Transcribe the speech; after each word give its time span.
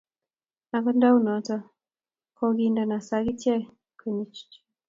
Agot 0.75 0.95
ndaunoto 0.97 1.57
kogindeno 2.37 2.95
sagitek 3.07 3.63
kwenyonikchi 3.97 4.57